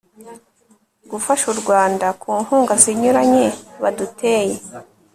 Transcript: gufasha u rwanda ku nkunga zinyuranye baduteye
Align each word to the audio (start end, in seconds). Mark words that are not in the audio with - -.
gufasha 1.11 1.45
u 1.53 1.57
rwanda 1.61 2.07
ku 2.21 2.29
nkunga 2.43 2.73
zinyuranye 2.83 3.45
baduteye 3.81 4.55